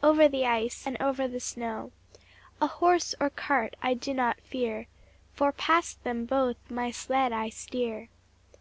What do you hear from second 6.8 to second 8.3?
sled I steer.